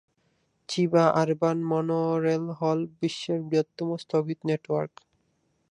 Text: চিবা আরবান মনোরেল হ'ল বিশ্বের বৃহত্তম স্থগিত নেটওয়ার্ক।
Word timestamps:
চিবা 0.69 1.05
আরবান 1.21 1.57
মনোরেল 1.63 2.45
হ'ল 2.59 2.79
বিশ্বের 2.99 3.39
বৃহত্তম 3.41 3.89
স্থগিত 3.97 4.39
নেটওয়ার্ক। 4.45 4.93